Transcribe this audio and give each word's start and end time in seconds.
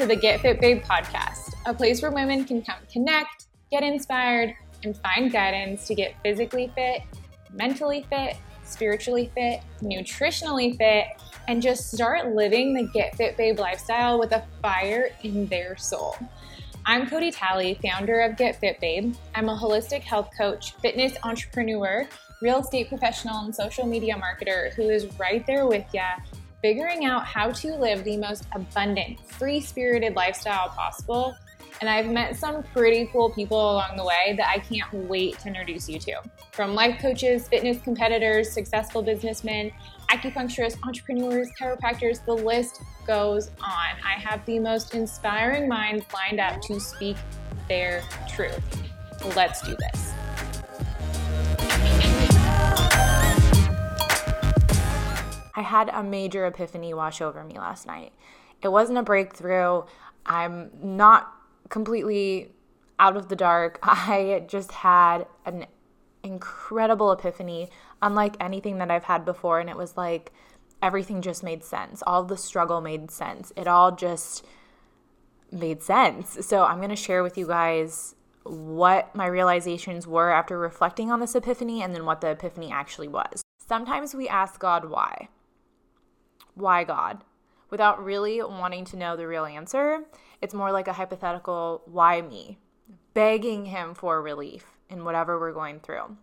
to 0.00 0.06
the 0.06 0.16
Get 0.16 0.40
Fit 0.40 0.58
Babe 0.62 0.82
podcast, 0.82 1.52
a 1.66 1.74
place 1.74 2.00
where 2.00 2.10
women 2.10 2.46
can 2.46 2.62
come 2.62 2.78
connect, 2.90 3.48
get 3.70 3.82
inspired, 3.82 4.54
and 4.82 4.96
find 4.96 5.30
guidance 5.30 5.86
to 5.88 5.94
get 5.94 6.14
physically 6.22 6.72
fit, 6.74 7.02
mentally 7.52 8.06
fit, 8.08 8.38
spiritually 8.64 9.30
fit, 9.34 9.60
nutritionally 9.82 10.74
fit, 10.78 11.08
and 11.48 11.60
just 11.60 11.90
start 11.90 12.34
living 12.34 12.72
the 12.72 12.84
Get 12.84 13.14
Fit 13.14 13.36
Babe 13.36 13.58
lifestyle 13.58 14.18
with 14.18 14.32
a 14.32 14.42
fire 14.62 15.10
in 15.22 15.44
their 15.48 15.76
soul. 15.76 16.16
I'm 16.86 17.06
Cody 17.06 17.30
Talley, 17.30 17.78
founder 17.82 18.20
of 18.20 18.38
Get 18.38 18.58
Fit 18.58 18.80
Babe. 18.80 19.14
I'm 19.34 19.50
a 19.50 19.54
holistic 19.54 20.00
health 20.00 20.30
coach, 20.34 20.72
fitness 20.76 21.12
entrepreneur, 21.24 22.08
real 22.40 22.60
estate 22.60 22.88
professional, 22.88 23.44
and 23.44 23.54
social 23.54 23.86
media 23.86 24.14
marketer 24.14 24.72
who 24.72 24.88
is 24.88 25.08
right 25.18 25.46
there 25.46 25.66
with 25.66 25.84
ya, 25.92 26.12
figuring 26.62 27.04
out 27.04 27.24
how 27.24 27.50
to 27.50 27.74
live 27.76 28.04
the 28.04 28.16
most 28.16 28.46
abundant, 28.52 29.20
free 29.26 29.60
spirited 29.60 30.14
lifestyle 30.14 30.68
possible 30.68 31.34
and 31.80 31.88
I've 31.88 32.10
met 32.10 32.36
some 32.36 32.62
pretty 32.62 33.08
cool 33.10 33.30
people 33.30 33.58
along 33.58 33.96
the 33.96 34.04
way 34.04 34.34
that 34.36 34.46
I 34.48 34.58
can't 34.58 34.92
wait 34.92 35.38
to 35.40 35.48
introduce 35.48 35.88
you 35.88 35.98
to. 36.00 36.20
From 36.52 36.74
life 36.74 37.00
coaches, 37.00 37.48
fitness 37.48 37.80
competitors, 37.82 38.52
successful 38.52 39.02
businessmen, 39.02 39.72
acupuncturists, 40.10 40.76
entrepreneurs, 40.84 41.48
chiropractors, 41.58 42.24
the 42.26 42.34
list 42.34 42.82
goes 43.06 43.48
on. 43.62 43.96
I 44.04 44.20
have 44.20 44.44
the 44.44 44.58
most 44.58 44.94
inspiring 44.94 45.68
minds 45.68 46.04
lined 46.12 46.38
up 46.38 46.60
to 46.62 46.78
speak 46.78 47.16
their 47.68 48.02
truth. 48.28 48.60
Let's 49.34 49.62
do 49.62 49.74
this. 49.92 50.19
I 55.60 55.62
had 55.62 55.90
a 55.90 56.02
major 56.02 56.46
epiphany 56.46 56.94
wash 56.94 57.20
over 57.20 57.44
me 57.44 57.58
last 57.58 57.86
night. 57.86 58.14
It 58.62 58.68
wasn't 58.68 58.96
a 58.96 59.02
breakthrough. 59.02 59.82
I'm 60.24 60.70
not 60.82 61.34
completely 61.68 62.52
out 62.98 63.14
of 63.14 63.28
the 63.28 63.36
dark. 63.36 63.78
I 63.82 64.44
just 64.48 64.72
had 64.72 65.26
an 65.44 65.66
incredible 66.22 67.12
epiphany, 67.12 67.68
unlike 68.00 68.36
anything 68.40 68.78
that 68.78 68.90
I've 68.90 69.04
had 69.04 69.26
before. 69.26 69.60
And 69.60 69.68
it 69.68 69.76
was 69.76 69.98
like 69.98 70.32
everything 70.80 71.20
just 71.20 71.42
made 71.42 71.62
sense. 71.62 72.02
All 72.06 72.24
the 72.24 72.38
struggle 72.38 72.80
made 72.80 73.10
sense. 73.10 73.52
It 73.54 73.68
all 73.68 73.94
just 73.94 74.46
made 75.52 75.82
sense. 75.82 76.38
So 76.46 76.64
I'm 76.64 76.78
going 76.78 76.88
to 76.88 76.96
share 76.96 77.22
with 77.22 77.36
you 77.36 77.46
guys 77.46 78.14
what 78.44 79.14
my 79.14 79.26
realizations 79.26 80.06
were 80.06 80.30
after 80.30 80.58
reflecting 80.58 81.10
on 81.10 81.20
this 81.20 81.34
epiphany 81.34 81.82
and 81.82 81.94
then 81.94 82.06
what 82.06 82.22
the 82.22 82.30
epiphany 82.30 82.72
actually 82.72 83.08
was. 83.08 83.42
Sometimes 83.68 84.14
we 84.14 84.26
ask 84.26 84.58
God 84.58 84.86
why. 84.86 85.28
Why 86.60 86.84
God? 86.84 87.24
Without 87.70 88.04
really 88.04 88.42
wanting 88.42 88.84
to 88.86 88.96
know 88.96 89.16
the 89.16 89.26
real 89.26 89.44
answer. 89.44 90.04
It's 90.42 90.54
more 90.54 90.72
like 90.72 90.88
a 90.88 90.92
hypothetical, 90.92 91.82
why 91.86 92.20
me? 92.20 92.58
Begging 93.14 93.66
him 93.66 93.94
for 93.94 94.20
relief 94.20 94.66
in 94.88 95.04
whatever 95.04 95.38
we're 95.38 95.52
going 95.52 95.80
through. 95.80 96.16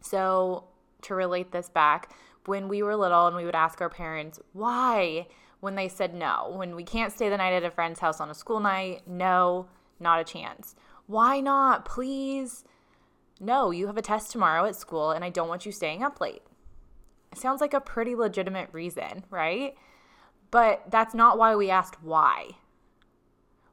So, 0.00 0.64
to 1.02 1.14
relate 1.14 1.52
this 1.52 1.68
back, 1.68 2.12
when 2.46 2.68
we 2.68 2.82
were 2.82 2.96
little 2.96 3.26
and 3.26 3.36
we 3.36 3.44
would 3.44 3.54
ask 3.54 3.80
our 3.80 3.90
parents, 3.90 4.40
why? 4.52 5.26
When 5.60 5.74
they 5.74 5.88
said 5.88 6.14
no, 6.14 6.54
when 6.56 6.74
we 6.74 6.84
can't 6.84 7.12
stay 7.12 7.28
the 7.28 7.36
night 7.36 7.52
at 7.52 7.64
a 7.64 7.70
friend's 7.70 8.00
house 8.00 8.20
on 8.20 8.30
a 8.30 8.34
school 8.34 8.60
night, 8.60 9.02
no, 9.06 9.66
not 9.98 10.20
a 10.20 10.24
chance. 10.24 10.74
Why 11.06 11.40
not? 11.40 11.84
Please. 11.84 12.64
No, 13.38 13.70
you 13.70 13.86
have 13.86 13.96
a 13.96 14.02
test 14.02 14.30
tomorrow 14.30 14.64
at 14.64 14.76
school 14.76 15.10
and 15.10 15.24
I 15.24 15.30
don't 15.30 15.48
want 15.48 15.66
you 15.66 15.72
staying 15.72 16.02
up 16.02 16.20
late. 16.20 16.42
Sounds 17.34 17.60
like 17.60 17.74
a 17.74 17.80
pretty 17.80 18.14
legitimate 18.14 18.68
reason, 18.72 19.24
right? 19.30 19.74
But 20.50 20.84
that's 20.90 21.14
not 21.14 21.38
why 21.38 21.54
we 21.54 21.70
asked 21.70 22.02
why 22.02 22.56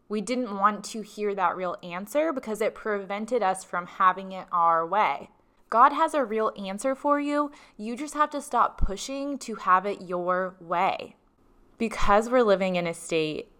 we 0.09 0.21
didn't 0.21 0.55
want 0.55 0.83
to 0.85 1.01
hear 1.01 1.35
that 1.35 1.55
real 1.55 1.75
answer 1.83 2.31
because 2.31 2.61
it 2.61 2.75
prevented 2.75 3.43
us 3.43 3.63
from 3.63 3.85
having 3.85 4.31
it 4.31 4.47
our 4.51 4.85
way. 4.85 5.29
God 5.69 5.91
has 5.91 6.13
a 6.13 6.23
real 6.23 6.53
answer 6.57 6.95
for 6.95 7.19
you. 7.19 7.51
You 7.75 7.97
just 7.97 8.13
have 8.13 8.29
to 8.29 8.41
stop 8.41 8.79
pushing 8.79 9.37
to 9.39 9.55
have 9.55 9.85
it 9.85 10.01
your 10.01 10.55
way. 10.61 11.17
Because 11.77 12.29
we're 12.29 12.43
living 12.43 12.77
in 12.77 12.87
a 12.87 12.93
state 12.93 13.51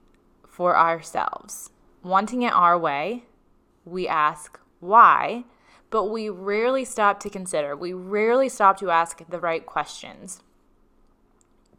for 0.48 0.78
ourselves, 0.78 1.70
wanting 2.02 2.44
it 2.44 2.54
our 2.54 2.80
way, 2.80 3.26
we 3.84 4.08
ask 4.08 4.58
why, 4.80 5.44
but 5.90 6.06
we 6.06 6.30
rarely 6.30 6.86
stop 6.86 7.20
to 7.22 7.30
consider. 7.30 7.76
We 7.76 7.94
rarely 7.94 8.50
stop 8.50 8.78
to 8.80 8.90
ask 8.90 9.22
the 9.30 9.40
right 9.40 9.66
questions. 9.66 10.42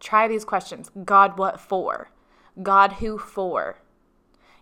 Try 0.00 0.28
these 0.28 0.44
questions 0.44 0.91
God, 1.04 1.38
what 1.38 1.60
for? 1.60 2.10
God, 2.62 2.94
who 2.94 3.19
for? 3.19 3.78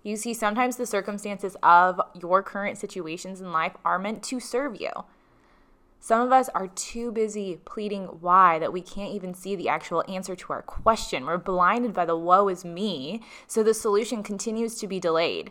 You 0.03 0.17
see, 0.17 0.35
sometimes 0.35 0.77
the 0.77 0.87
circumstances 0.87 1.57
of 1.63 2.01
your 2.15 2.43
current 2.43 2.79
situations 2.79 3.41
in 3.41 3.53
life 3.53 3.77
are 3.85 3.99
meant 3.99 4.23
to 4.25 4.39
serve 4.39 4.81
you. 4.81 4.91
Some 5.99 6.21
of 6.21 6.31
us 6.31 6.49
are 6.51 6.69
too 6.69 7.11
busy 7.11 7.59
pleading 7.65 8.05
why 8.21 8.61
that 8.61 8.73
we 8.73 8.81
can't 8.81 9.13
even 9.13 9.35
see 9.35 9.57
the 9.57 9.69
actual 9.69 10.05
answer 10.07 10.37
to 10.37 10.53
our 10.53 10.63
question. 10.63 11.27
We're 11.27 11.39
blinded 11.39 11.93
by 11.93 12.05
the 12.05 12.17
woe 12.17 12.47
is 12.49 12.65
me, 12.65 13.23
so 13.49 13.65
the 13.65 13.75
solution 13.75 14.23
continues 14.23 14.77
to 14.77 14.87
be 14.87 15.01
delayed. 15.01 15.51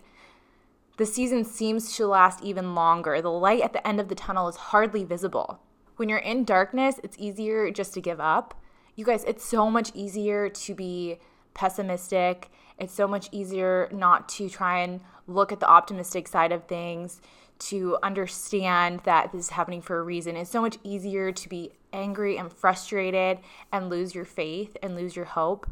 The 0.98 1.06
season 1.06 1.44
seems 1.44 1.96
to 1.98 2.08
last 2.08 2.42
even 2.42 2.74
longer. 2.74 3.22
The 3.22 3.32
light 3.32 3.62
at 3.62 3.74
the 3.74 3.86
end 3.86 4.00
of 4.00 4.08
the 4.08 4.16
tunnel 4.16 4.48
is 4.48 4.56
hardly 4.56 5.04
visible. 5.04 5.60
When 5.98 6.08
you're 6.08 6.20
in 6.20 6.46
darkness, 6.46 7.00
it's 7.04 7.18
easier 7.20 7.70
just 7.70 7.94
to 7.96 8.02
give 8.02 8.22
up. 8.22 8.54
You 8.96 9.04
guys, 9.04 9.26
it's 9.26 9.44
so 9.44 9.70
much 9.70 9.92
easier 9.94 10.48
to 10.48 10.74
be 10.74 11.20
pessimistic. 11.54 12.50
It's 12.78 12.94
so 12.94 13.08
much 13.08 13.28
easier 13.34 13.90
not 13.92 14.30
to 14.30 14.50
try 14.50 14.80
and 14.80 15.02
look 15.28 15.52
at 15.52 15.60
the 15.60 15.70
optimistic 15.70 16.30
side 16.30 16.54
of 16.54 16.66
things, 16.66 17.22
to 17.58 17.98
understand 18.04 19.02
that 19.02 19.32
this 19.32 19.46
is 19.46 19.50
happening 19.52 19.82
for 19.82 20.00
a 20.00 20.04
reason. 20.04 20.38
It's 20.38 20.52
so 20.52 20.62
much 20.62 20.78
easier 20.84 21.32
to 21.32 21.50
be 21.50 21.72
angry 21.92 22.38
and 22.38 22.52
frustrated 22.52 23.40
and 23.72 23.90
lose 23.90 24.16
your 24.16 24.26
faith 24.26 24.78
and 24.82 24.96
lose 24.96 25.16
your 25.16 25.26
hope. 25.26 25.68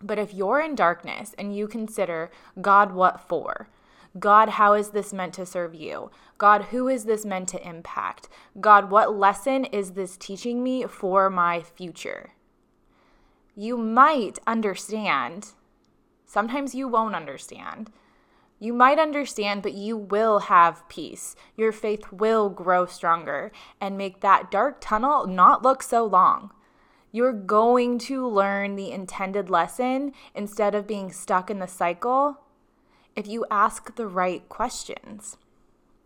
But 0.00 0.18
if 0.18 0.32
you're 0.32 0.60
in 0.60 0.74
darkness 0.74 1.34
and 1.38 1.54
you 1.54 1.66
consider 1.66 2.30
God, 2.60 2.92
what 2.92 3.20
for? 3.20 3.68
God, 4.18 4.50
how 4.50 4.74
is 4.74 4.90
this 4.90 5.12
meant 5.12 5.34
to 5.34 5.46
serve 5.46 5.74
you? 5.74 6.10
God, 6.38 6.66
who 6.66 6.88
is 6.88 7.04
this 7.04 7.24
meant 7.24 7.48
to 7.48 7.68
impact? 7.68 8.28
God, 8.60 8.90
what 8.90 9.16
lesson 9.16 9.64
is 9.64 9.92
this 9.92 10.16
teaching 10.16 10.62
me 10.62 10.84
for 10.84 11.28
my 11.28 11.62
future? 11.62 12.34
you 13.58 13.76
might 13.76 14.38
understand. 14.46 15.48
Sometimes 16.24 16.76
you 16.76 16.86
won't 16.86 17.16
understand. 17.16 17.90
You 18.60 18.72
might 18.72 19.00
understand, 19.00 19.62
but 19.64 19.74
you 19.74 19.96
will 19.96 20.38
have 20.40 20.88
peace. 20.88 21.34
Your 21.56 21.72
faith 21.72 22.12
will 22.12 22.50
grow 22.50 22.86
stronger 22.86 23.50
and 23.80 23.98
make 23.98 24.20
that 24.20 24.52
dark 24.52 24.76
tunnel 24.80 25.26
not 25.26 25.64
look 25.64 25.82
so 25.82 26.04
long. 26.04 26.52
You're 27.10 27.32
going 27.32 27.98
to 28.00 28.28
learn 28.28 28.76
the 28.76 28.92
intended 28.92 29.50
lesson 29.50 30.12
instead 30.36 30.76
of 30.76 30.86
being 30.86 31.10
stuck 31.10 31.50
in 31.50 31.58
the 31.58 31.66
cycle 31.66 32.38
if 33.18 33.26
you 33.26 33.44
ask 33.50 33.96
the 33.96 34.06
right 34.06 34.48
questions. 34.48 35.36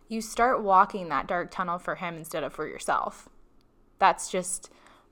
You 0.09 0.19
start 0.19 0.61
walking 0.61 1.07
that 1.07 1.27
dark 1.27 1.49
tunnel 1.49 1.79
for 1.79 1.95
Him 1.95 2.15
instead 2.15 2.43
of 2.43 2.51
for 2.51 2.67
yourself. 2.67 3.29
That's 3.99 4.29
just 4.29 4.69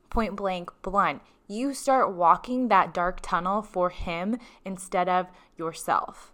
point 0.10 0.36
blank 0.36 0.70
blunt 0.82 1.22
you 1.52 1.74
start 1.74 2.14
walking 2.14 2.70
that 2.70 2.94
dark 2.94 3.20
tunnel 3.22 3.62
for 3.62 3.90
him 3.90 4.40
instead 4.64 5.10
of 5.10 5.28
yourself. 5.58 6.32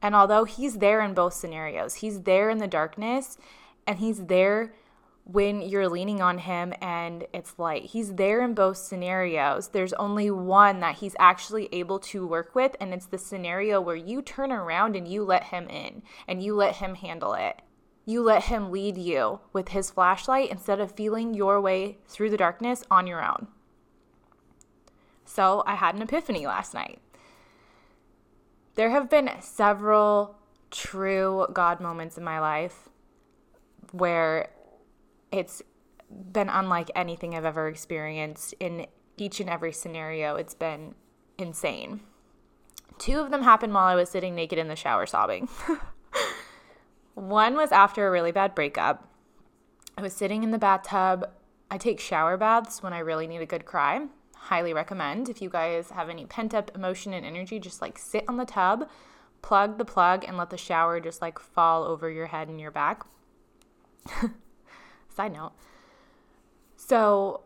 And 0.00 0.14
although 0.14 0.44
he's 0.44 0.78
there 0.78 1.00
in 1.00 1.14
both 1.14 1.34
scenarios, 1.34 1.96
he's 1.96 2.22
there 2.22 2.48
in 2.48 2.58
the 2.58 2.68
darkness 2.68 3.38
and 3.84 3.98
he's 3.98 4.26
there 4.26 4.72
when 5.26 5.60
you're 5.60 5.88
leaning 5.88 6.22
on 6.22 6.38
him 6.38 6.72
and 6.80 7.26
it's 7.32 7.58
light. 7.58 7.86
He's 7.86 8.14
there 8.14 8.44
in 8.44 8.54
both 8.54 8.76
scenarios. 8.76 9.68
There's 9.68 9.92
only 9.94 10.30
one 10.30 10.78
that 10.80 10.96
he's 10.96 11.16
actually 11.18 11.68
able 11.72 11.98
to 11.98 12.24
work 12.24 12.54
with, 12.54 12.76
and 12.80 12.94
it's 12.94 13.06
the 13.06 13.18
scenario 13.18 13.80
where 13.80 13.96
you 13.96 14.22
turn 14.22 14.52
around 14.52 14.94
and 14.94 15.08
you 15.08 15.24
let 15.24 15.44
him 15.44 15.68
in 15.68 16.02
and 16.28 16.44
you 16.44 16.54
let 16.54 16.76
him 16.76 16.94
handle 16.94 17.34
it. 17.34 17.60
You 18.04 18.22
let 18.22 18.44
him 18.44 18.70
lead 18.70 18.96
you 18.96 19.40
with 19.52 19.70
his 19.70 19.90
flashlight 19.90 20.48
instead 20.48 20.78
of 20.78 20.92
feeling 20.92 21.34
your 21.34 21.60
way 21.60 21.98
through 22.06 22.30
the 22.30 22.36
darkness 22.36 22.84
on 22.88 23.08
your 23.08 23.24
own. 23.24 23.48
So 25.24 25.64
I 25.66 25.74
had 25.74 25.96
an 25.96 26.02
epiphany 26.02 26.46
last 26.46 26.72
night. 26.72 27.00
There 28.76 28.90
have 28.90 29.10
been 29.10 29.28
several 29.40 30.36
true 30.70 31.48
God 31.52 31.80
moments 31.80 32.16
in 32.16 32.22
my 32.22 32.38
life 32.38 32.88
where 33.90 34.50
it's 35.32 35.62
been 36.32 36.48
unlike 36.48 36.90
anything 36.94 37.34
I've 37.34 37.44
ever 37.44 37.68
experienced 37.68 38.54
in 38.60 38.86
each 39.16 39.40
and 39.40 39.50
every 39.50 39.72
scenario. 39.72 40.36
It's 40.36 40.54
been 40.54 40.94
insane. 41.38 42.00
Two 42.98 43.20
of 43.20 43.30
them 43.30 43.42
happened 43.42 43.74
while 43.74 43.86
I 43.86 43.94
was 43.94 44.08
sitting 44.08 44.34
naked 44.34 44.58
in 44.58 44.68
the 44.68 44.76
shower 44.76 45.06
sobbing. 45.06 45.48
One 47.14 47.54
was 47.54 47.72
after 47.72 48.06
a 48.06 48.10
really 48.10 48.32
bad 48.32 48.54
breakup. 48.54 49.10
I 49.98 50.02
was 50.02 50.12
sitting 50.12 50.42
in 50.42 50.50
the 50.50 50.58
bathtub. 50.58 51.28
I 51.70 51.78
take 51.78 51.98
shower 51.98 52.36
baths 52.36 52.82
when 52.82 52.92
I 52.92 52.98
really 52.98 53.26
need 53.26 53.40
a 53.40 53.46
good 53.46 53.64
cry 53.64 54.06
highly 54.46 54.72
recommend. 54.72 55.28
If 55.28 55.42
you 55.42 55.50
guys 55.50 55.90
have 55.90 56.08
any 56.08 56.24
pent 56.24 56.54
up 56.54 56.70
emotion 56.74 57.12
and 57.12 57.26
energy, 57.26 57.58
just 57.58 57.82
like 57.82 57.98
sit 57.98 58.24
on 58.28 58.36
the 58.36 58.44
tub, 58.44 58.88
plug 59.42 59.78
the 59.78 59.84
plug, 59.84 60.24
and 60.26 60.36
let 60.36 60.50
the 60.50 60.56
shower 60.56 61.00
just 61.00 61.20
like 61.20 61.38
fall 61.38 61.84
over 61.84 62.08
your 62.08 62.26
head 62.26 62.48
and 62.48 62.60
your 62.60 62.70
back. 62.70 63.04
Side 65.16 65.32
note. 65.32 65.52
So, 66.76 67.40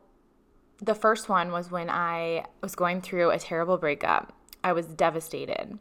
the 0.79 0.95
first 0.95 1.29
one 1.29 1.53
was 1.53 1.71
when 1.71 1.89
I 1.89 2.47
was 2.63 2.75
going 2.75 3.01
through 3.01 3.31
a 3.31 3.39
terrible 3.39 3.79
breakup. 3.79 4.33
I 4.65 4.73
was 4.73 4.87
devastated. 4.87 5.79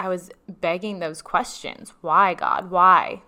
I 0.00 0.08
was 0.08 0.30
begging 0.48 0.98
those 0.98 1.22
questions 1.22 1.92
Why, 2.00 2.34
God? 2.34 2.72
Why? 2.72 3.22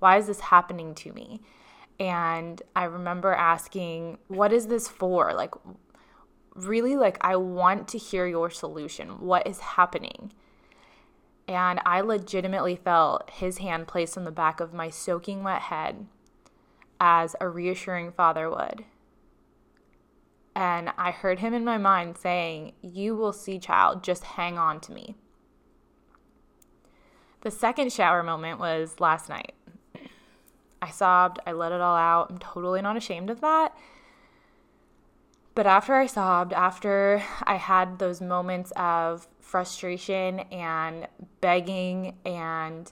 Why 0.00 0.18
is 0.18 0.26
this 0.26 0.40
happening 0.40 0.96
to 0.96 1.12
me? 1.12 1.42
And 2.00 2.60
I 2.74 2.84
remember 2.84 3.34
asking, 3.34 4.18
What 4.26 4.52
is 4.52 4.66
this 4.66 4.88
for? 4.88 5.32
Like, 5.32 5.54
really, 6.56 6.96
like, 6.96 7.18
I 7.20 7.36
want 7.36 7.86
to 7.88 7.98
hear 7.98 8.26
your 8.26 8.50
solution. 8.50 9.20
What 9.20 9.46
is 9.46 9.60
happening? 9.60 10.32
And 11.46 11.80
I 11.86 12.00
legitimately 12.00 12.74
felt 12.74 13.30
his 13.30 13.58
hand 13.58 13.86
placed 13.86 14.18
on 14.18 14.24
the 14.24 14.32
back 14.32 14.58
of 14.58 14.74
my 14.74 14.90
soaking 14.90 15.44
wet 15.44 15.62
head 15.62 16.06
as 17.00 17.34
a 17.40 17.48
reassuring 17.48 18.12
father 18.12 18.48
would. 18.48 18.84
And 20.54 20.92
I 20.98 21.10
heard 21.10 21.38
him 21.38 21.54
in 21.54 21.64
my 21.64 21.78
mind 21.78 22.18
saying, 22.18 22.74
You 22.82 23.16
will 23.16 23.32
see, 23.32 23.58
child, 23.58 24.04
just 24.04 24.24
hang 24.24 24.58
on 24.58 24.80
to 24.80 24.92
me. 24.92 25.16
The 27.40 27.50
second 27.50 27.92
shower 27.92 28.22
moment 28.22 28.60
was 28.60 29.00
last 29.00 29.28
night. 29.30 29.54
I 30.82 30.90
sobbed, 30.90 31.38
I 31.46 31.52
let 31.52 31.72
it 31.72 31.80
all 31.80 31.96
out. 31.96 32.30
I'm 32.30 32.38
totally 32.38 32.82
not 32.82 32.96
ashamed 32.96 33.30
of 33.30 33.40
that. 33.40 33.74
But 35.54 35.66
after 35.66 35.94
I 35.94 36.06
sobbed, 36.06 36.52
after 36.52 37.22
I 37.44 37.56
had 37.56 37.98
those 37.98 38.20
moments 38.20 38.72
of 38.76 39.26
frustration 39.40 40.40
and 40.40 41.08
begging 41.40 42.16
and 42.24 42.90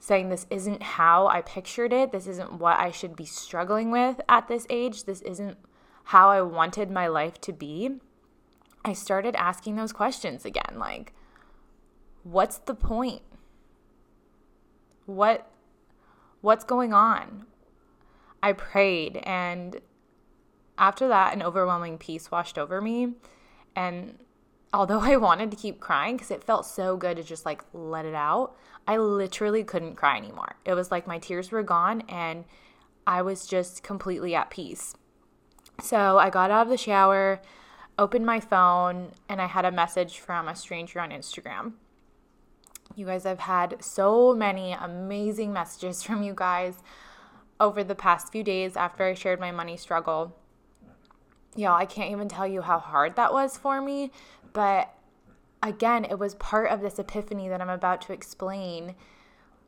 saying 0.00 0.30
this 0.30 0.46
isn't 0.50 0.82
how 0.82 1.28
I 1.28 1.42
pictured 1.42 1.92
it, 1.92 2.10
this 2.10 2.26
isn't 2.26 2.54
what 2.54 2.80
I 2.80 2.90
should 2.90 3.14
be 3.14 3.26
struggling 3.26 3.90
with 3.90 4.20
at 4.28 4.48
this 4.48 4.66
age, 4.70 5.04
this 5.04 5.20
isn't 5.20 5.58
how 6.04 6.30
I 6.30 6.40
wanted 6.42 6.90
my 6.90 7.06
life 7.06 7.40
to 7.42 7.52
be, 7.52 8.00
I 8.84 8.94
started 8.94 9.36
asking 9.36 9.76
those 9.76 9.92
questions 9.92 10.44
again 10.44 10.76
like, 10.76 11.12
what's 12.22 12.58
the 12.58 12.74
point? 12.74 13.22
What 15.06 15.50
what's 16.40 16.64
going 16.64 16.94
on? 16.94 17.46
I 18.42 18.52
prayed 18.54 19.18
and 19.24 19.80
after 20.78 21.08
that 21.08 21.34
an 21.34 21.42
overwhelming 21.42 21.98
peace 21.98 22.30
washed 22.30 22.56
over 22.56 22.80
me 22.80 23.14
and 23.76 24.18
although 24.72 25.00
I 25.00 25.16
wanted 25.16 25.50
to 25.50 25.56
keep 25.56 25.80
crying 25.80 26.18
cuz 26.18 26.30
it 26.30 26.44
felt 26.44 26.66
so 26.66 26.96
good 26.96 27.16
to 27.16 27.22
just 27.22 27.44
like 27.44 27.64
let 27.72 28.04
it 28.04 28.14
out, 28.14 28.56
I 28.86 28.96
literally 28.96 29.64
couldn't 29.64 29.96
cry 29.96 30.16
anymore. 30.16 30.56
It 30.64 30.74
was 30.74 30.90
like 30.90 31.06
my 31.06 31.18
tears 31.18 31.50
were 31.50 31.62
gone 31.62 32.02
and 32.08 32.44
I 33.06 33.22
was 33.22 33.46
just 33.46 33.82
completely 33.82 34.34
at 34.34 34.50
peace. 34.50 34.94
So 35.82 36.18
I 36.18 36.30
got 36.30 36.50
out 36.50 36.66
of 36.66 36.68
the 36.68 36.76
shower, 36.76 37.40
opened 37.98 38.26
my 38.26 38.40
phone, 38.40 39.12
and 39.28 39.40
I 39.40 39.46
had 39.46 39.64
a 39.64 39.72
message 39.72 40.18
from 40.18 40.48
a 40.48 40.54
stranger 40.54 41.00
on 41.00 41.10
Instagram. 41.10 41.72
You 42.94 43.06
guys, 43.06 43.24
I've 43.24 43.40
had 43.40 43.82
so 43.82 44.34
many 44.34 44.72
amazing 44.72 45.52
messages 45.52 46.02
from 46.04 46.22
you 46.22 46.34
guys 46.34 46.82
over 47.58 47.84
the 47.84 47.94
past 47.94 48.32
few 48.32 48.42
days 48.42 48.76
after 48.76 49.04
I 49.04 49.14
shared 49.14 49.40
my 49.40 49.50
money 49.50 49.76
struggle. 49.76 50.36
Y'all, 51.56 51.74
I 51.74 51.86
can't 51.86 52.10
even 52.12 52.28
tell 52.28 52.46
you 52.46 52.62
how 52.62 52.78
hard 52.78 53.16
that 53.16 53.32
was 53.32 53.56
for 53.56 53.80
me, 53.80 54.12
but 54.52 54.94
again, 55.62 56.04
it 56.04 56.18
was 56.18 56.34
part 56.36 56.70
of 56.70 56.80
this 56.80 56.98
epiphany 56.98 57.48
that 57.48 57.60
I'm 57.60 57.68
about 57.68 58.00
to 58.02 58.12
explain 58.12 58.94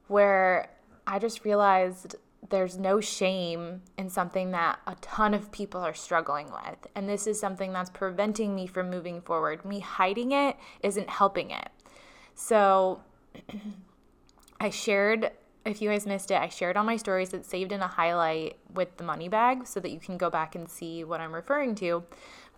where 0.09 0.71
I 1.07 1.19
just 1.19 1.45
realized 1.45 2.17
there's 2.51 2.77
no 2.77 3.01
shame 3.01 3.83
in 3.97 4.09
something 4.09 4.51
that 4.51 4.81
a 4.87 4.95
ton 4.97 5.33
of 5.33 5.53
people 5.53 5.81
are 5.81 5.95
struggling 5.95 6.47
with. 6.47 6.87
And 6.95 7.09
this 7.09 7.27
is 7.27 7.39
something 7.39 7.73
that's 7.73 7.91
preventing 7.91 8.55
me 8.55 8.67
from 8.67 8.91
moving 8.91 9.21
forward. 9.21 9.65
Me 9.65 9.81
hiding 9.81 10.33
it 10.33 10.57
isn't 10.83 11.09
helping 11.09 11.51
it. 11.51 11.69
So 12.35 13.01
I 14.61 14.71
shared, 14.71 15.31
if 15.65 15.81
you 15.81 15.91
guys 15.91 16.07
missed 16.07 16.31
it, 16.31 16.41
I 16.41 16.49
shared 16.49 16.77
on 16.77 16.87
my 16.87 16.97
stories. 16.97 17.33
It's 17.33 17.49
saved 17.49 17.73
in 17.73 17.81
a 17.81 17.89
highlight 17.89 18.57
with 18.75 18.97
the 18.97 19.05
money 19.05 19.29
bag 19.29 19.67
so 19.67 19.81
that 19.81 19.91
you 19.91 20.01
can 20.01 20.17
go 20.17 20.31
back 20.31 20.55
and 20.55 20.69
see 20.69 21.05
what 21.05 21.21
I'm 21.21 21.35
referring 21.35 21.75
to. 21.77 22.05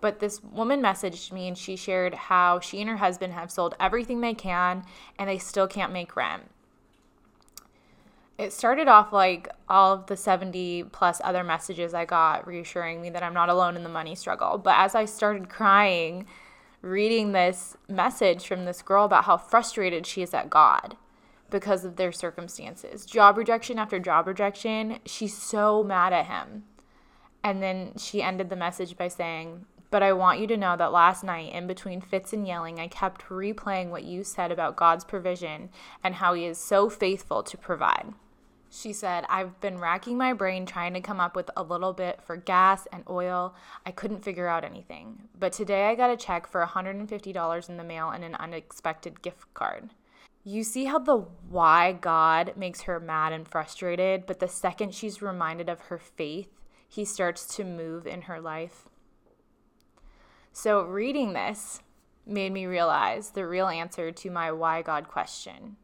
But 0.00 0.20
this 0.20 0.42
woman 0.42 0.82
messaged 0.82 1.32
me 1.32 1.48
and 1.48 1.56
she 1.56 1.76
shared 1.76 2.14
how 2.14 2.60
she 2.60 2.80
and 2.80 2.90
her 2.90 2.96
husband 2.96 3.32
have 3.32 3.50
sold 3.50 3.74
everything 3.78 4.20
they 4.20 4.34
can 4.34 4.84
and 5.18 5.28
they 5.28 5.38
still 5.38 5.66
can't 5.66 5.92
make 5.92 6.16
rent 6.16 6.44
it 8.38 8.52
started 8.52 8.88
off 8.88 9.12
like 9.12 9.48
all 9.68 9.92
of 9.92 10.06
the 10.06 10.16
70 10.16 10.84
plus 10.84 11.20
other 11.22 11.44
messages 11.44 11.94
I 11.94 12.04
got 12.04 12.46
reassuring 12.46 13.00
me 13.00 13.10
that 13.10 13.22
I'm 13.22 13.34
not 13.34 13.48
alone 13.48 13.76
in 13.76 13.84
the 13.84 13.88
money 13.88 14.14
struggle. 14.14 14.58
But 14.58 14.74
as 14.76 14.94
I 14.94 15.04
started 15.04 15.48
crying, 15.48 16.26
reading 16.82 17.32
this 17.32 17.76
message 17.88 18.46
from 18.46 18.64
this 18.64 18.82
girl 18.82 19.04
about 19.04 19.24
how 19.24 19.36
frustrated 19.36 20.06
she 20.06 20.22
is 20.22 20.34
at 20.34 20.50
God 20.50 20.96
because 21.54 21.84
of 21.84 21.94
their 21.94 22.10
circumstances, 22.10 23.06
job 23.06 23.38
rejection 23.38 23.78
after 23.78 24.00
job 24.00 24.26
rejection, 24.26 24.98
she's 25.06 25.38
so 25.38 25.84
mad 25.84 26.12
at 26.12 26.26
him. 26.26 26.64
And 27.44 27.62
then 27.62 27.92
she 27.96 28.24
ended 28.24 28.50
the 28.50 28.56
message 28.56 28.96
by 28.96 29.06
saying, 29.06 29.64
But 29.88 30.02
I 30.02 30.14
want 30.14 30.40
you 30.40 30.48
to 30.48 30.56
know 30.56 30.76
that 30.76 30.90
last 30.90 31.22
night, 31.22 31.52
in 31.52 31.68
between 31.68 32.00
fits 32.00 32.32
and 32.32 32.44
yelling, 32.44 32.80
I 32.80 32.88
kept 32.88 33.28
replaying 33.28 33.90
what 33.90 34.02
you 34.02 34.24
said 34.24 34.50
about 34.50 34.74
God's 34.74 35.04
provision 35.04 35.68
and 36.02 36.16
how 36.16 36.34
He 36.34 36.44
is 36.44 36.58
so 36.58 36.90
faithful 36.90 37.44
to 37.44 37.56
provide. 37.56 38.14
She 38.68 38.92
said, 38.92 39.24
I've 39.28 39.60
been 39.60 39.78
racking 39.78 40.18
my 40.18 40.32
brain 40.32 40.66
trying 40.66 40.94
to 40.94 41.00
come 41.00 41.20
up 41.20 41.36
with 41.36 41.52
a 41.56 41.62
little 41.62 41.92
bit 41.92 42.20
for 42.20 42.36
gas 42.36 42.88
and 42.92 43.04
oil. 43.08 43.54
I 43.86 43.92
couldn't 43.92 44.24
figure 44.24 44.48
out 44.48 44.64
anything. 44.64 45.28
But 45.38 45.52
today 45.52 45.86
I 45.86 45.94
got 45.94 46.10
a 46.10 46.16
check 46.16 46.48
for 46.48 46.66
$150 46.66 47.68
in 47.68 47.76
the 47.76 47.84
mail 47.84 48.10
and 48.10 48.24
an 48.24 48.34
unexpected 48.34 49.22
gift 49.22 49.54
card. 49.54 49.90
You 50.46 50.62
see 50.62 50.84
how 50.84 50.98
the 50.98 51.16
why 51.48 51.92
God 51.92 52.52
makes 52.54 52.82
her 52.82 53.00
mad 53.00 53.32
and 53.32 53.48
frustrated, 53.48 54.26
but 54.26 54.40
the 54.40 54.48
second 54.48 54.94
she's 54.94 55.22
reminded 55.22 55.70
of 55.70 55.80
her 55.82 55.98
faith, 55.98 56.50
he 56.86 57.06
starts 57.06 57.46
to 57.56 57.64
move 57.64 58.06
in 58.06 58.22
her 58.22 58.40
life. 58.42 58.86
So, 60.52 60.82
reading 60.82 61.32
this 61.32 61.80
made 62.26 62.52
me 62.52 62.66
realize 62.66 63.30
the 63.30 63.46
real 63.46 63.68
answer 63.68 64.12
to 64.12 64.30
my 64.30 64.52
why 64.52 64.82
God 64.82 65.08
question. 65.08 65.76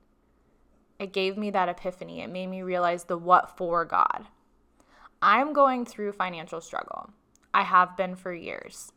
It 0.98 1.14
gave 1.14 1.38
me 1.38 1.50
that 1.50 1.70
epiphany. 1.70 2.20
It 2.20 2.28
made 2.28 2.48
me 2.48 2.60
realize 2.60 3.04
the 3.04 3.16
what 3.16 3.56
for 3.56 3.86
God. 3.86 4.26
I'm 5.22 5.54
going 5.54 5.86
through 5.86 6.12
financial 6.12 6.60
struggle. 6.60 7.10
I 7.54 7.62
have 7.62 7.96
been 7.96 8.14
for 8.14 8.34
years. 8.34 8.92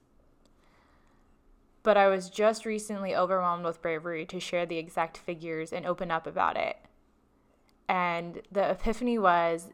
But 1.83 1.97
I 1.97 2.07
was 2.07 2.29
just 2.29 2.65
recently 2.65 3.15
overwhelmed 3.15 3.65
with 3.65 3.81
bravery 3.81 4.25
to 4.27 4.39
share 4.39 4.65
the 4.65 4.77
exact 4.77 5.17
figures 5.17 5.73
and 5.73 5.85
open 5.85 6.11
up 6.11 6.25
about 6.25 6.57
it. 6.57 6.77
And 7.87 8.41
the 8.51 8.71
epiphany 8.71 9.19
was 9.19 9.69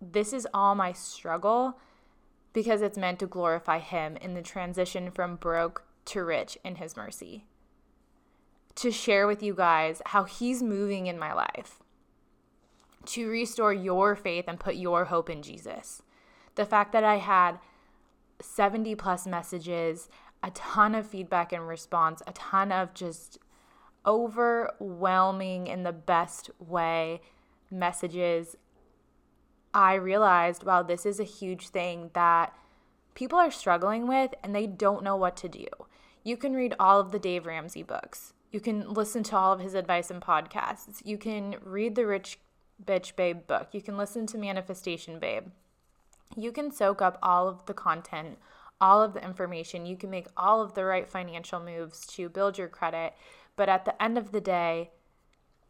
this 0.00 0.32
is 0.32 0.46
all 0.52 0.74
my 0.74 0.92
struggle 0.92 1.78
because 2.52 2.82
it's 2.82 2.98
meant 2.98 3.20
to 3.20 3.26
glorify 3.26 3.78
Him 3.78 4.16
in 4.16 4.34
the 4.34 4.42
transition 4.42 5.10
from 5.10 5.36
broke 5.36 5.84
to 6.06 6.24
rich 6.24 6.58
in 6.64 6.76
His 6.76 6.96
mercy 6.96 7.44
to 8.78 8.92
share 8.92 9.26
with 9.26 9.42
you 9.42 9.54
guys 9.54 10.00
how 10.06 10.22
He's 10.22 10.62
moving 10.62 11.08
in 11.08 11.18
my 11.18 11.32
life, 11.32 11.80
to 13.06 13.28
restore 13.28 13.72
your 13.72 14.14
faith 14.14 14.44
and 14.46 14.60
put 14.60 14.76
your 14.76 15.06
hope 15.06 15.28
in 15.28 15.42
Jesus. 15.42 16.00
The 16.54 16.64
fact 16.64 16.92
that 16.92 17.02
I 17.02 17.16
had 17.16 17.58
70 18.40 18.94
plus 18.94 19.26
messages, 19.26 20.08
a 20.42 20.50
ton 20.50 20.94
of 20.94 21.06
feedback 21.06 21.52
and 21.52 21.66
response, 21.66 22.22
a 22.26 22.32
ton 22.32 22.72
of 22.72 22.94
just 22.94 23.38
overwhelming 24.06 25.66
in 25.66 25.82
the 25.82 25.92
best 25.92 26.50
way 26.58 27.20
messages. 27.70 28.56
I 29.74 29.94
realized, 29.94 30.64
wow, 30.64 30.82
this 30.82 31.04
is 31.04 31.20
a 31.20 31.24
huge 31.24 31.68
thing 31.68 32.10
that 32.14 32.54
people 33.14 33.38
are 33.38 33.50
struggling 33.50 34.06
with 34.06 34.32
and 34.42 34.54
they 34.54 34.66
don't 34.66 35.04
know 35.04 35.16
what 35.16 35.36
to 35.38 35.48
do. 35.48 35.66
You 36.24 36.36
can 36.36 36.54
read 36.54 36.74
all 36.78 37.00
of 37.00 37.12
the 37.12 37.18
Dave 37.18 37.46
Ramsey 37.46 37.82
books. 37.82 38.32
You 38.50 38.60
can 38.60 38.92
listen 38.92 39.22
to 39.24 39.36
all 39.36 39.52
of 39.52 39.60
his 39.60 39.74
advice 39.74 40.10
and 40.10 40.22
podcasts. 40.22 41.02
You 41.04 41.18
can 41.18 41.56
read 41.62 41.94
the 41.94 42.06
Rich 42.06 42.38
Bitch 42.82 43.14
Babe 43.14 43.46
book. 43.46 43.68
You 43.72 43.82
can 43.82 43.96
listen 43.96 44.26
to 44.28 44.38
Manifestation 44.38 45.18
Babe. 45.18 45.48
You 46.36 46.52
can 46.52 46.70
soak 46.70 47.02
up 47.02 47.18
all 47.22 47.48
of 47.48 47.66
the 47.66 47.74
content, 47.74 48.38
all 48.80 49.02
of 49.02 49.14
the 49.14 49.24
information. 49.24 49.86
You 49.86 49.96
can 49.96 50.10
make 50.10 50.26
all 50.36 50.60
of 50.60 50.74
the 50.74 50.84
right 50.84 51.08
financial 51.08 51.60
moves 51.60 52.06
to 52.08 52.28
build 52.28 52.58
your 52.58 52.68
credit. 52.68 53.14
But 53.56 53.68
at 53.68 53.84
the 53.84 54.00
end 54.02 54.18
of 54.18 54.32
the 54.32 54.40
day, 54.40 54.90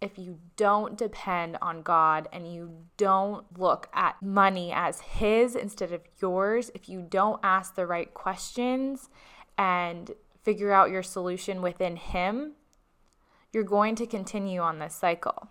if 0.00 0.18
you 0.18 0.38
don't 0.56 0.96
depend 0.96 1.56
on 1.60 1.82
God 1.82 2.28
and 2.32 2.52
you 2.52 2.84
don't 2.96 3.58
look 3.58 3.88
at 3.92 4.22
money 4.22 4.72
as 4.72 5.00
His 5.00 5.56
instead 5.56 5.92
of 5.92 6.02
yours, 6.20 6.70
if 6.74 6.88
you 6.88 7.02
don't 7.02 7.40
ask 7.42 7.74
the 7.74 7.86
right 7.86 8.12
questions 8.14 9.08
and 9.56 10.12
figure 10.44 10.72
out 10.72 10.90
your 10.90 11.02
solution 11.02 11.62
within 11.62 11.96
Him, 11.96 12.52
you're 13.52 13.64
going 13.64 13.96
to 13.96 14.06
continue 14.06 14.60
on 14.60 14.78
this 14.78 14.94
cycle. 14.94 15.48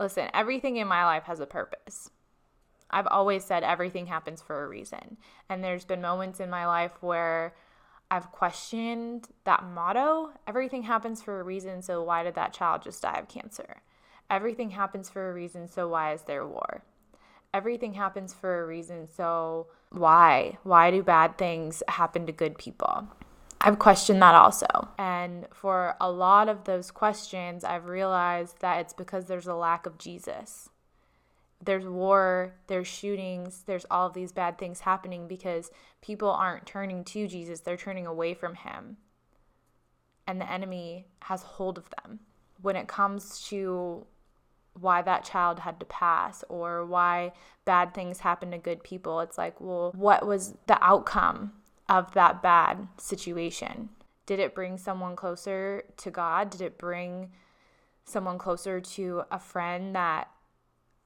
Listen, 0.00 0.28
everything 0.34 0.76
in 0.76 0.88
my 0.88 1.04
life 1.04 1.24
has 1.24 1.38
a 1.38 1.46
purpose. 1.46 2.10
I've 2.90 3.06
always 3.08 3.44
said 3.44 3.62
everything 3.62 4.06
happens 4.06 4.40
for 4.40 4.64
a 4.64 4.68
reason. 4.68 5.16
And 5.48 5.62
there's 5.62 5.84
been 5.84 6.00
moments 6.00 6.40
in 6.40 6.50
my 6.50 6.66
life 6.66 6.92
where 7.00 7.54
I've 8.10 8.30
questioned 8.30 9.28
that 9.44 9.64
motto 9.64 10.30
everything 10.46 10.84
happens 10.84 11.22
for 11.22 11.40
a 11.40 11.44
reason, 11.44 11.82
so 11.82 12.02
why 12.02 12.22
did 12.22 12.34
that 12.36 12.52
child 12.52 12.82
just 12.82 13.02
die 13.02 13.18
of 13.18 13.28
cancer? 13.28 13.82
Everything 14.30 14.70
happens 14.70 15.10
for 15.10 15.28
a 15.28 15.34
reason, 15.34 15.68
so 15.68 15.88
why 15.88 16.12
is 16.12 16.22
there 16.22 16.46
war? 16.46 16.82
Everything 17.52 17.94
happens 17.94 18.32
for 18.32 18.62
a 18.62 18.66
reason, 18.66 19.08
so 19.08 19.66
why? 19.90 20.58
Why 20.62 20.90
do 20.90 21.02
bad 21.02 21.38
things 21.38 21.82
happen 21.88 22.26
to 22.26 22.32
good 22.32 22.58
people? 22.58 23.08
I've 23.60 23.78
questioned 23.78 24.20
that 24.20 24.34
also. 24.34 24.66
And 24.98 25.46
for 25.52 25.96
a 26.00 26.10
lot 26.10 26.48
of 26.48 26.64
those 26.64 26.90
questions, 26.90 27.64
I've 27.64 27.86
realized 27.86 28.60
that 28.60 28.80
it's 28.80 28.92
because 28.92 29.26
there's 29.26 29.46
a 29.46 29.54
lack 29.54 29.86
of 29.86 29.96
Jesus. 29.96 30.68
There's 31.64 31.86
war, 31.86 32.54
there's 32.66 32.86
shootings, 32.86 33.62
there's 33.66 33.86
all 33.90 34.06
of 34.06 34.14
these 34.14 34.32
bad 34.32 34.58
things 34.58 34.80
happening 34.80 35.26
because 35.28 35.70
people 36.02 36.30
aren't 36.30 36.66
turning 36.66 37.04
to 37.04 37.26
Jesus, 37.26 37.60
they're 37.60 37.76
turning 37.76 38.06
away 38.06 38.34
from 38.34 38.54
him. 38.54 38.98
And 40.26 40.40
the 40.40 40.50
enemy 40.50 41.06
has 41.22 41.42
hold 41.42 41.78
of 41.78 41.88
them. 42.02 42.20
When 42.60 42.76
it 42.76 42.88
comes 42.88 43.42
to 43.48 44.06
why 44.78 45.02
that 45.02 45.24
child 45.24 45.60
had 45.60 45.78
to 45.80 45.86
pass 45.86 46.42
or 46.48 46.84
why 46.84 47.32
bad 47.64 47.94
things 47.94 48.20
happen 48.20 48.50
to 48.50 48.58
good 48.58 48.82
people, 48.82 49.20
it's 49.20 49.38
like, 49.38 49.60
well, 49.60 49.92
what 49.94 50.26
was 50.26 50.54
the 50.66 50.82
outcome? 50.82 51.52
of 51.88 52.12
that 52.14 52.42
bad 52.42 52.88
situation? 52.98 53.90
Did 54.26 54.40
it 54.40 54.54
bring 54.54 54.78
someone 54.78 55.16
closer 55.16 55.84
to 55.98 56.10
God? 56.10 56.50
Did 56.50 56.62
it 56.62 56.78
bring 56.78 57.30
someone 58.04 58.38
closer 58.38 58.80
to 58.80 59.22
a 59.30 59.38
friend 59.38 59.94
that 59.94 60.28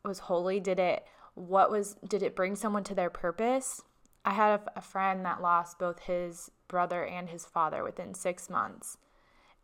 was 0.08 0.20
holy? 0.20 0.58
Did 0.58 0.80
it 0.80 1.04
what 1.34 1.70
was 1.70 1.94
did 2.06 2.22
it 2.22 2.34
bring 2.34 2.56
someone 2.56 2.84
to 2.84 2.94
their 2.94 3.10
purpose? 3.10 3.82
I 4.24 4.32
had 4.32 4.60
a, 4.60 4.78
a 4.78 4.80
friend 4.80 5.24
that 5.24 5.40
lost 5.40 5.78
both 5.78 6.00
his 6.00 6.50
brother 6.66 7.04
and 7.04 7.28
his 7.28 7.46
father 7.46 7.84
within 7.84 8.12
6 8.12 8.50
months. 8.50 8.98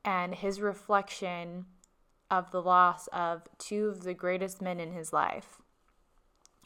And 0.05 0.35
his 0.35 0.61
reflection 0.61 1.67
of 2.31 2.51
the 2.51 2.63
loss 2.63 3.09
of 3.09 3.43
two 3.59 3.89
of 3.89 4.05
the 4.05 4.15
greatest 4.15 4.63
men 4.63 4.81
in 4.81 4.93
his 4.93 5.13
life 5.13 5.61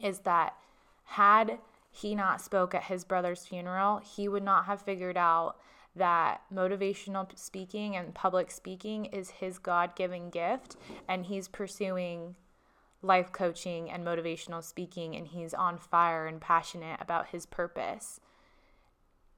is 0.00 0.20
that 0.20 0.54
had 1.04 1.58
he 1.90 2.14
not 2.14 2.40
spoke 2.40 2.74
at 2.74 2.84
his 2.84 3.04
brother's 3.04 3.46
funeral, 3.46 3.98
he 3.98 4.28
would 4.28 4.42
not 4.42 4.66
have 4.66 4.82
figured 4.82 5.16
out 5.16 5.56
that 5.96 6.42
motivational 6.52 7.26
speaking 7.36 7.96
and 7.96 8.14
public 8.14 8.50
speaking 8.50 9.06
is 9.06 9.30
his 9.30 9.58
God 9.58 9.96
given 9.96 10.30
gift, 10.30 10.76
and 11.08 11.26
he's 11.26 11.48
pursuing 11.48 12.36
life 13.02 13.32
coaching 13.32 13.90
and 13.90 14.04
motivational 14.04 14.62
speaking, 14.62 15.14
and 15.14 15.28
he's 15.28 15.54
on 15.54 15.78
fire 15.78 16.26
and 16.26 16.40
passionate 16.40 17.00
about 17.00 17.28
his 17.28 17.46
purpose. 17.46 18.20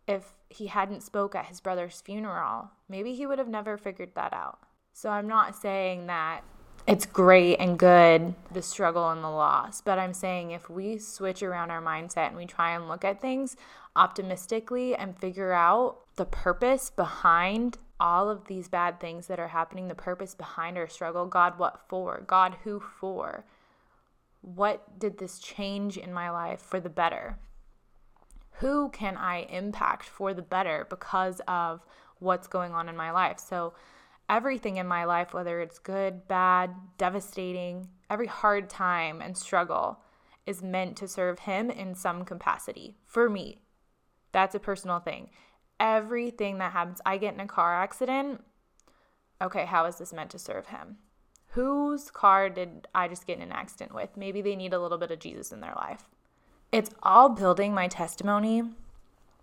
If 0.06 0.32
he 0.48 0.66
hadn't 0.68 1.02
spoke 1.02 1.34
at 1.34 1.46
his 1.46 1.60
brother's 1.60 2.00
funeral, 2.00 2.70
maybe 2.88 3.14
he 3.14 3.26
would 3.26 3.38
have 3.38 3.48
never 3.48 3.76
figured 3.76 4.14
that 4.14 4.32
out. 4.32 4.58
So 4.92 5.10
I'm 5.10 5.28
not 5.28 5.54
saying 5.54 6.06
that 6.06 6.42
it's 6.86 7.06
great 7.06 7.56
and 7.56 7.78
good 7.78 8.34
the 8.52 8.62
struggle 8.62 9.10
and 9.10 9.22
the 9.22 9.28
loss 9.28 9.80
but 9.80 9.98
i'm 9.98 10.14
saying 10.14 10.50
if 10.50 10.70
we 10.70 10.98
switch 10.98 11.42
around 11.42 11.70
our 11.70 11.82
mindset 11.82 12.28
and 12.28 12.36
we 12.36 12.46
try 12.46 12.74
and 12.74 12.88
look 12.88 13.04
at 13.04 13.20
things 13.20 13.56
optimistically 13.96 14.94
and 14.94 15.18
figure 15.18 15.52
out 15.52 15.98
the 16.16 16.24
purpose 16.24 16.90
behind 16.90 17.78
all 18.00 18.28
of 18.28 18.46
these 18.46 18.68
bad 18.68 18.98
things 18.98 19.26
that 19.26 19.38
are 19.38 19.48
happening 19.48 19.88
the 19.88 19.94
purpose 19.94 20.34
behind 20.34 20.76
our 20.76 20.88
struggle 20.88 21.26
god 21.26 21.58
what 21.58 21.80
for 21.88 22.24
god 22.26 22.56
who 22.64 22.80
for 22.80 23.44
what 24.40 24.98
did 24.98 25.18
this 25.18 25.38
change 25.38 25.96
in 25.98 26.12
my 26.12 26.30
life 26.30 26.60
for 26.60 26.80
the 26.80 26.88
better 26.88 27.38
who 28.54 28.88
can 28.90 29.16
i 29.16 29.42
impact 29.50 30.04
for 30.04 30.34
the 30.34 30.42
better 30.42 30.86
because 30.88 31.40
of 31.46 31.84
what's 32.18 32.48
going 32.48 32.72
on 32.72 32.88
in 32.88 32.96
my 32.96 33.10
life 33.10 33.38
so 33.38 33.72
everything 34.30 34.76
in 34.76 34.86
my 34.86 35.04
life, 35.04 35.34
whether 35.34 35.60
it's 35.60 35.80
good, 35.80 36.28
bad, 36.28 36.70
devastating, 36.96 37.88
every 38.08 38.28
hard 38.28 38.70
time 38.70 39.20
and 39.20 39.36
struggle 39.36 39.98
is 40.46 40.62
meant 40.62 40.96
to 40.96 41.08
serve 41.08 41.40
Him 41.40 41.68
in 41.68 41.94
some 41.96 42.24
capacity. 42.24 42.96
For 43.04 43.28
me, 43.28 43.58
that's 44.30 44.54
a 44.54 44.60
personal 44.60 45.00
thing. 45.00 45.30
Everything 45.80 46.58
that 46.58 46.72
happens, 46.72 47.00
I 47.04 47.16
get 47.16 47.34
in 47.34 47.40
a 47.40 47.46
car 47.46 47.82
accident. 47.82 48.44
Okay, 49.42 49.64
how 49.64 49.86
is 49.86 49.96
this 49.96 50.12
meant 50.12 50.30
to 50.30 50.38
serve 50.38 50.66
Him? 50.66 50.98
Whose 51.54 52.10
car 52.10 52.48
did 52.50 52.86
I 52.94 53.08
just 53.08 53.26
get 53.26 53.38
in 53.38 53.42
an 53.42 53.50
accident 53.50 53.94
with? 53.94 54.16
Maybe 54.16 54.42
they 54.42 54.54
need 54.54 54.74
a 54.74 54.78
little 54.78 54.98
bit 54.98 55.10
of 55.10 55.18
Jesus 55.18 55.50
in 55.50 55.60
their 55.60 55.74
life. 55.74 56.04
It's 56.70 56.90
all 57.02 57.30
building 57.30 57.74
my 57.74 57.88
testimony 57.88 58.62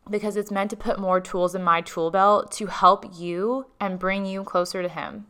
because 0.10 0.38
it's 0.38 0.52
meant 0.52 0.70
to 0.70 0.78
put 0.78 1.00
more 1.00 1.20
tools 1.20 1.56
in 1.56 1.64
my 1.64 1.82
tool 1.82 2.12
belt 2.12 2.52
to 2.54 2.68
help 2.68 3.06
you 3.18 3.66
and 3.80 4.00
bring 4.00 4.26
you 4.26 4.44
closer 4.44 4.82
to 4.82 4.88
Him. 4.88 5.26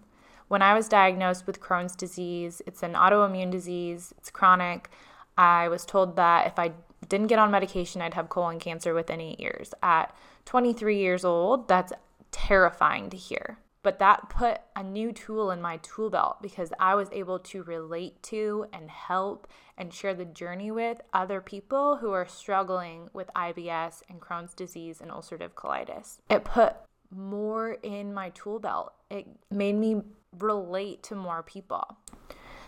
When 0.49 0.61
I 0.61 0.75
was 0.75 0.87
diagnosed 0.87 1.47
with 1.47 1.59
Crohn's 1.59 1.95
disease, 1.95 2.61
it's 2.67 2.83
an 2.83 2.93
autoimmune 2.93 3.51
disease, 3.51 4.13
it's 4.17 4.29
chronic. 4.29 4.89
I 5.37 5.67
was 5.67 5.85
told 5.85 6.15
that 6.17 6.47
if 6.47 6.59
I 6.59 6.71
didn't 7.07 7.27
get 7.27 7.39
on 7.39 7.51
medication, 7.51 8.01
I'd 8.01 8.13
have 8.13 8.29
colon 8.29 8.59
cancer 8.59 8.93
within 8.93 9.21
eight 9.21 9.39
years. 9.39 9.73
At 9.81 10.15
23 10.47 10.97
years 10.97 11.25
old, 11.25 11.67
that's 11.67 11.91
terrifying 12.31 13.09
to 13.09 13.17
hear. 13.17 13.59
But 13.83 13.99
that 13.99 14.29
put 14.29 14.61
a 14.77 14.81
new 14.81 15.11
tool 15.11 15.51
in 15.51 15.61
my 15.61 15.77
tool 15.77 16.09
belt 16.09 16.37
because 16.41 16.71
I 16.79 16.95
was 16.95 17.09
able 17.11 17.39
to 17.39 17.63
relate 17.63 18.23
to 18.23 18.65
and 18.71 18.89
help 18.89 19.47
and 19.77 19.93
share 19.93 20.13
the 20.13 20.23
journey 20.23 20.71
with 20.71 21.01
other 21.13 21.41
people 21.41 21.97
who 21.97 22.11
are 22.11 22.25
struggling 22.25 23.09
with 23.11 23.29
IBS 23.35 24.03
and 24.09 24.21
Crohn's 24.21 24.53
disease 24.53 25.01
and 25.01 25.11
ulcerative 25.11 25.51
colitis. 25.51 26.19
It 26.29 26.45
put 26.45 26.75
more 27.11 27.73
in 27.83 28.13
my 28.13 28.29
tool 28.29 28.59
belt. 28.59 28.93
It 29.11 29.27
made 29.51 29.75
me 29.75 30.01
relate 30.39 31.03
to 31.03 31.15
more 31.15 31.43
people. 31.43 31.97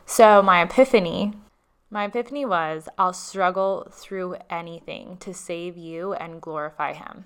So, 0.06 0.42
my 0.42 0.62
epiphany 0.62 1.34
my 1.92 2.06
epiphany 2.06 2.46
was 2.46 2.88
I'll 3.00 3.14
struggle 3.14 3.88
through 3.92 4.36
anything 4.48 5.18
to 5.22 5.34
save 5.34 5.76
you 5.76 6.14
and 6.14 6.40
glorify 6.40 6.94
Him. 6.94 7.26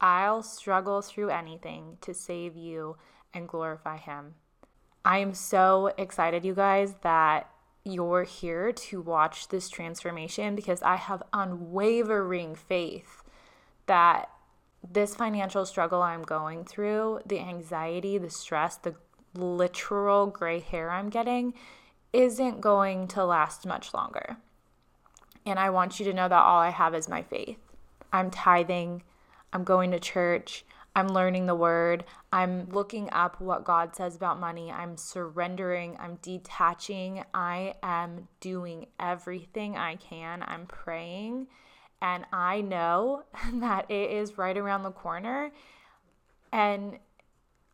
I'll 0.00 0.42
struggle 0.42 1.02
through 1.02 1.30
anything 1.30 1.98
to 2.02 2.12
save 2.12 2.56
you 2.56 2.96
and 3.32 3.48
glorify 3.48 3.98
Him. 3.98 4.34
I 5.04 5.18
am 5.18 5.34
so 5.34 5.92
excited, 5.96 6.44
you 6.44 6.54
guys, 6.54 6.94
that 7.02 7.50
you're 7.84 8.24
here 8.24 8.72
to 8.72 9.00
watch 9.00 9.48
this 9.48 9.68
transformation 9.68 10.56
because 10.56 10.82
I 10.82 10.96
have 10.96 11.22
unwavering 11.32 12.56
faith 12.56 13.22
that 13.86 14.28
this 14.88 15.14
financial 15.14 15.64
struggle 15.64 16.02
I'm 16.02 16.22
going 16.22 16.64
through, 16.64 17.20
the 17.24 17.38
anxiety, 17.38 18.18
the 18.18 18.30
stress, 18.30 18.76
the 18.76 18.96
literal 19.34 20.26
gray 20.26 20.60
hair 20.60 20.90
I'm 20.90 21.08
getting, 21.08 21.54
isn't 22.12 22.60
going 22.60 23.08
to 23.08 23.24
last 23.24 23.66
much 23.66 23.94
longer. 23.94 24.36
And 25.44 25.58
I 25.58 25.70
want 25.70 26.00
you 26.00 26.06
to 26.06 26.12
know 26.14 26.28
that 26.28 26.42
all 26.42 26.58
I 26.58 26.70
have 26.70 26.94
is 26.94 27.08
my 27.08 27.22
faith. 27.22 27.58
I'm 28.12 28.30
tithing 28.30 29.02
I'm 29.52 29.64
going 29.64 29.90
to 29.92 30.00
church. 30.00 30.64
I'm 30.94 31.08
learning 31.08 31.44
the 31.44 31.54
word. 31.54 32.04
I'm 32.32 32.70
looking 32.70 33.10
up 33.12 33.38
what 33.38 33.64
God 33.64 33.94
says 33.94 34.16
about 34.16 34.40
money. 34.40 34.72
I'm 34.72 34.96
surrendering. 34.96 35.96
I'm 36.00 36.16
detaching. 36.22 37.22
I 37.34 37.74
am 37.82 38.28
doing 38.40 38.86
everything 38.98 39.76
I 39.76 39.96
can. 39.96 40.42
I'm 40.46 40.64
praying. 40.66 41.48
And 42.00 42.24
I 42.32 42.62
know 42.62 43.24
that 43.54 43.90
it 43.90 44.10
is 44.10 44.38
right 44.38 44.56
around 44.56 44.84
the 44.84 44.90
corner. 44.90 45.52
And 46.50 46.98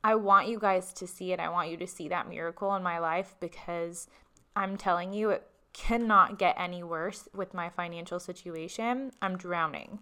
I 0.03 0.17
want 0.17 0.49
you 0.49 0.59
guys 0.59 0.93
to 0.95 1.07
see 1.07 1.33
it. 1.33 1.39
I 1.39 1.49
want 1.49 1.71
you 1.71 1.77
to 1.77 1.87
see 1.87 2.09
that 2.09 2.29
miracle 2.29 2.75
in 2.75 2.83
my 2.83 2.99
life 2.99 3.37
because 3.39 4.09
I'm 4.57 4.77
telling 4.77 5.13
you, 5.13 5.31
it 5.31 5.47
cannot 5.73 6.39
get 6.39 6.57
any 6.59 6.83
worse 6.83 7.29
with 7.33 7.55
my 7.55 7.69
financial 7.69 8.19
situation. 8.19 9.13
I'm 9.23 9.37
drowning. 9.37 10.01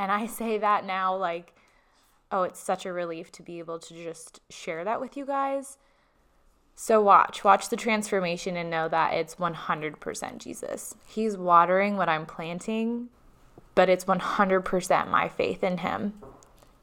And 0.00 0.10
I 0.10 0.26
say 0.40 0.56
that 0.58 0.86
now 0.86 1.14
like, 1.14 1.54
oh, 2.32 2.44
it's 2.44 2.58
such 2.58 2.86
a 2.86 2.92
relief 2.92 3.30
to 3.32 3.42
be 3.42 3.58
able 3.58 3.78
to 3.78 3.94
just 3.94 4.40
share 4.50 4.82
that 4.84 5.00
with 5.00 5.16
you 5.16 5.26
guys. 5.26 5.76
So 6.74 7.02
watch, 7.02 7.44
watch 7.44 7.68
the 7.68 7.76
transformation 7.76 8.56
and 8.56 8.70
know 8.70 8.88
that 8.88 9.12
it's 9.12 9.34
100% 9.34 10.38
Jesus. 10.38 10.94
He's 11.06 11.36
watering 11.36 11.98
what 11.98 12.08
I'm 12.08 12.24
planting, 12.24 13.10
but 13.74 13.90
it's 13.90 14.06
100% 14.06 15.10
my 15.10 15.28
faith 15.28 15.62
in 15.62 15.78
him. 15.78 16.14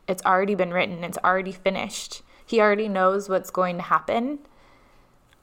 It's 0.08 0.24
already 0.24 0.54
been 0.54 0.72
written, 0.72 1.04
it's 1.04 1.18
already 1.24 1.52
finished. 1.52 2.22
He 2.46 2.62
already 2.62 2.88
knows 2.88 3.28
what's 3.28 3.50
going 3.50 3.78
to 3.78 3.84
happen. 3.84 4.40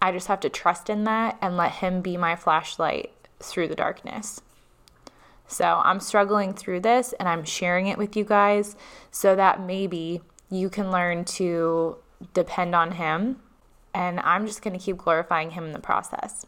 I 0.00 0.12
just 0.12 0.28
have 0.28 0.40
to 0.40 0.48
trust 0.48 0.88
in 0.88 1.04
that 1.04 1.36
and 1.40 1.56
let 1.56 1.72
Him 1.72 2.00
be 2.00 2.16
my 2.16 2.36
flashlight 2.36 3.12
through 3.40 3.68
the 3.68 3.74
darkness. 3.74 4.40
So 5.46 5.80
I'm 5.84 6.00
struggling 6.00 6.54
through 6.54 6.80
this 6.80 7.12
and 7.14 7.28
I'm 7.28 7.44
sharing 7.44 7.86
it 7.86 7.98
with 7.98 8.16
you 8.16 8.24
guys 8.24 8.76
so 9.10 9.36
that 9.36 9.60
maybe 9.60 10.22
you 10.50 10.70
can 10.70 10.90
learn 10.90 11.24
to 11.24 11.96
depend 12.32 12.74
on 12.74 12.92
Him. 12.92 13.40
And 13.92 14.20
I'm 14.20 14.46
just 14.46 14.62
going 14.62 14.76
to 14.76 14.84
keep 14.84 14.98
glorifying 14.98 15.50
Him 15.50 15.64
in 15.64 15.72
the 15.72 15.78
process. 15.78 16.46